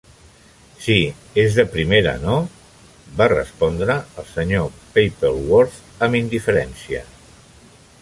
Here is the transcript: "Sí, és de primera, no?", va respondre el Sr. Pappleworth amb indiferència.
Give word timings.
"Sí, 0.85 0.95
és 1.43 1.57
de 1.59 1.65
primera, 1.75 2.13
no?", 2.23 2.39
va 3.21 3.29
respondre 3.35 3.99
el 4.01 4.27
Sr. 4.33 4.67
Pappleworth 4.97 5.81
amb 6.09 6.23
indiferència. 6.25 7.09